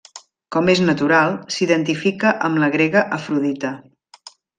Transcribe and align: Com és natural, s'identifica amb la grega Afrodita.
Com 0.53 0.69
és 0.73 0.79
natural, 0.85 1.35
s'identifica 1.55 2.31
amb 2.49 2.61
la 2.65 2.71
grega 2.77 3.05
Afrodita. 3.19 3.73